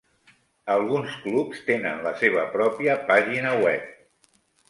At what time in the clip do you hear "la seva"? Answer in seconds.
2.07-2.45